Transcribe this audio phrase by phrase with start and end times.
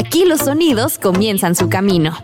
[0.00, 2.16] Aquí los sonidos comienzan su camino.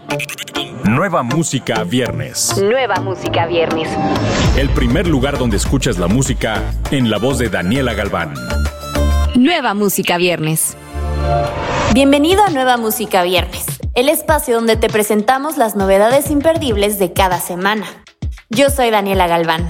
[0.84, 2.56] Nueva música viernes.
[2.56, 3.90] Nueva música viernes.
[4.56, 8.32] El primer lugar donde escuchas la música en la voz de Daniela Galván.
[9.34, 10.74] Nueva música viernes.
[11.92, 17.40] Bienvenido a Nueva Música Viernes, el espacio donde te presentamos las novedades imperdibles de cada
[17.40, 17.84] semana.
[18.48, 19.68] Yo soy Daniela Galván.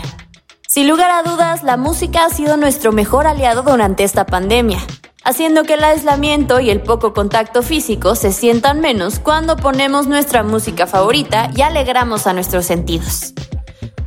[0.68, 4.79] Sin lugar a dudas, la música ha sido nuestro mejor aliado durante esta pandemia,
[5.27, 10.44] haciendo que el aislamiento y el poco contacto físico se sientan menos cuando ponemos nuestra
[10.44, 13.34] música favorita y alegramos a nuestros sentidos.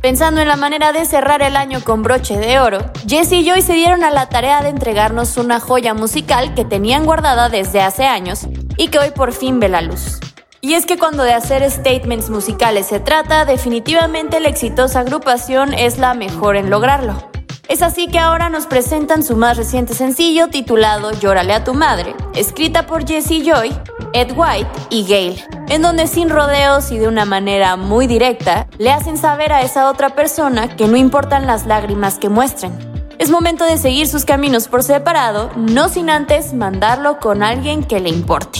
[0.00, 3.60] Pensando en la manera de cerrar el año con broche de oro, Jesse y Joy
[3.60, 8.06] se dieron a la tarea de entregarnos una joya musical que tenían guardada desde hace
[8.06, 8.46] años
[8.78, 10.20] y que hoy por fin ve la luz.
[10.62, 15.98] Y es que cuando de hacer statements musicales se trata, definitivamente la exitosa agrupación es
[15.98, 17.29] la mejor en lograrlo.
[17.70, 22.16] Es así que ahora nos presentan su más reciente sencillo titulado Llórale a tu madre,
[22.34, 23.72] escrita por Jesse Joy,
[24.12, 28.90] Ed White y Gail, en donde sin rodeos y de una manera muy directa le
[28.90, 32.76] hacen saber a esa otra persona que no importan las lágrimas que muestren.
[33.20, 38.00] Es momento de seguir sus caminos por separado, no sin antes mandarlo con alguien que
[38.00, 38.58] le importe.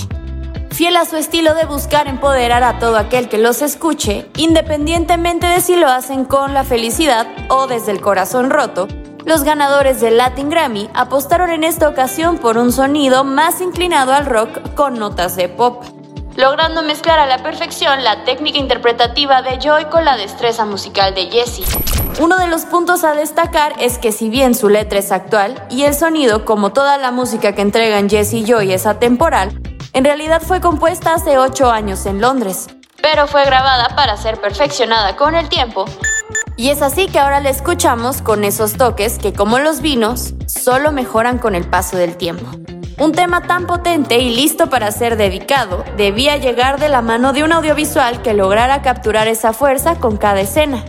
[0.70, 5.60] Fiel a su estilo de buscar empoderar a todo aquel que los escuche, independientemente de
[5.60, 8.86] si lo hacen con la felicidad o desde el corazón roto,
[9.30, 14.26] los ganadores del Latin Grammy apostaron en esta ocasión por un sonido más inclinado al
[14.26, 15.84] rock con notas de pop,
[16.34, 21.30] logrando mezclar a la perfección la técnica interpretativa de Joy con la destreza musical de
[21.30, 21.62] Jesse.
[22.18, 25.84] Uno de los puntos a destacar es que si bien su letra es actual y
[25.84, 30.42] el sonido, como toda la música que entregan Jesse y Joy, es atemporal, en realidad
[30.42, 32.66] fue compuesta hace 8 años en Londres,
[33.00, 35.84] pero fue grabada para ser perfeccionada con el tiempo
[36.60, 40.92] y es así que ahora la escuchamos con esos toques que como los vinos, solo
[40.92, 42.44] mejoran con el paso del tiempo.
[42.98, 47.44] Un tema tan potente y listo para ser dedicado debía llegar de la mano de
[47.44, 50.84] un audiovisual que lograra capturar esa fuerza con cada escena.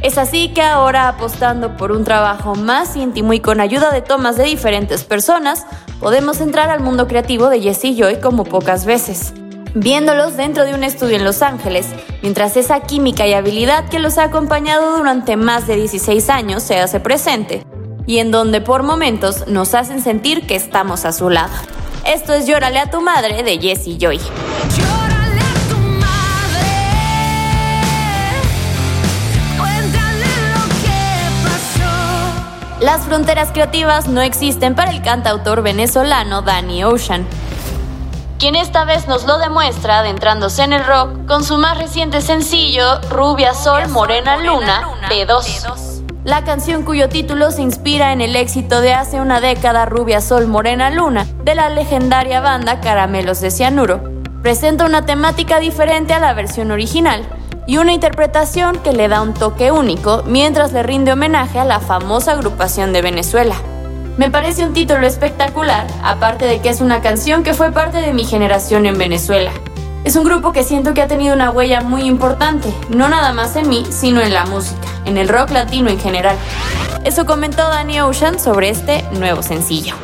[0.00, 4.36] Es así que ahora apostando por un trabajo más íntimo y con ayuda de tomas
[4.36, 5.66] de diferentes personas,
[5.98, 9.34] podemos entrar al mundo creativo de Jesse Joy como pocas veces
[9.74, 11.86] viéndolos dentro de un estudio en Los Ángeles,
[12.22, 16.78] mientras esa química y habilidad que los ha acompañado durante más de 16 años se
[16.78, 17.64] hace presente,
[18.06, 21.52] y en donde por momentos nos hacen sentir que estamos a su lado.
[22.04, 24.20] Esto es Llórale a tu madre de Jessie Joy.
[32.80, 37.26] Las fronteras creativas no existen para el cantautor venezolano Danny Ocean,
[38.40, 42.98] quien esta vez nos lo demuestra adentrándose en el rock con su más reciente sencillo
[43.10, 46.02] Rubia Sol Morena Luna B2.
[46.24, 50.46] La canción cuyo título se inspira en el éxito de hace una década Rubia Sol
[50.46, 54.00] Morena Luna de la legendaria banda Caramelos de Cianuro.
[54.42, 57.22] Presenta una temática diferente a la versión original
[57.66, 61.78] y una interpretación que le da un toque único mientras le rinde homenaje a la
[61.78, 63.56] famosa agrupación de Venezuela.
[64.20, 68.12] Me parece un título espectacular, aparte de que es una canción que fue parte de
[68.12, 69.50] mi generación en Venezuela.
[70.04, 73.56] Es un grupo que siento que ha tenido una huella muy importante, no nada más
[73.56, 76.36] en mí, sino en la música, en el rock latino en general.
[77.02, 79.94] Eso comentó Danny Ocean sobre este nuevo sencillo.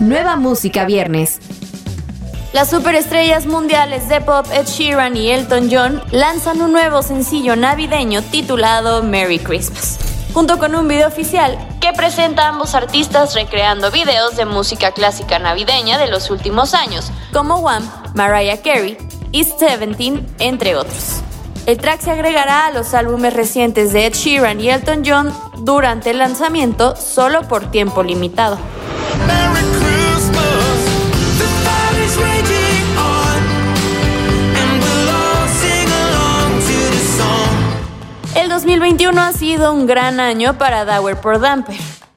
[0.00, 1.51] Nueva música viernes.
[2.52, 8.20] Las superestrellas mundiales de pop Ed Sheeran y Elton John lanzan un nuevo sencillo navideño
[8.20, 9.98] titulado Merry Christmas,
[10.34, 15.38] junto con un video oficial que presenta a ambos artistas recreando videos de música clásica
[15.38, 18.98] navideña de los últimos años, como Wham, Mariah Carey
[19.30, 21.22] y Seventeen, entre otros.
[21.64, 26.10] El track se agregará a los álbumes recientes de Ed Sheeran y Elton John durante
[26.10, 28.58] el lanzamiento solo por tiempo limitado.
[38.42, 41.76] El 2021 ha sido un gran año para Dower por Damper.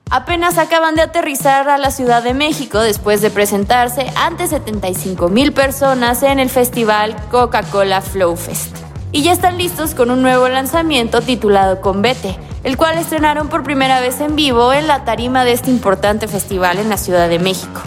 [0.09, 5.53] Apenas acaban de aterrizar a la Ciudad de México después de presentarse ante 75 mil
[5.53, 8.75] personas en el festival Coca-Cola Flow Fest.
[9.11, 13.99] Y ya están listos con un nuevo lanzamiento titulado Convete, el cual estrenaron por primera
[13.99, 17.81] vez en vivo en la tarima de este importante festival en la Ciudad de México.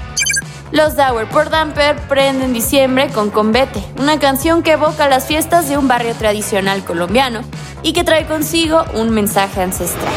[0.70, 5.78] Los Dower por Damper prenden diciembre con Convete, una canción que evoca las fiestas de
[5.78, 7.40] un barrio tradicional colombiano
[7.82, 10.12] y que trae consigo un mensaje ancestral.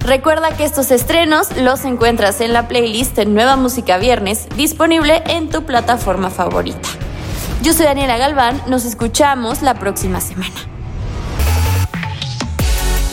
[0.00, 5.64] Recuerda que estos estrenos los encuentras en la playlist Nueva Música Viernes, disponible en tu
[5.64, 6.99] plataforma favorita.
[7.62, 10.54] Yo soy Daniela Galván, nos escuchamos la próxima semana.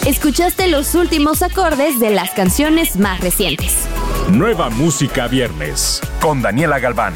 [0.06, 3.76] Escuchaste los últimos acordes de las canciones más recientes.
[4.32, 7.14] Nueva Música Viernes con Daniela Galván.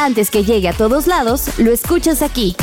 [0.00, 2.56] Antes que llegue a todos lados, lo escuchas aquí.